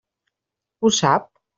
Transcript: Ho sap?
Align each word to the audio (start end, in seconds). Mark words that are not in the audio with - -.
Ho 0.87 0.93
sap? 1.03 1.33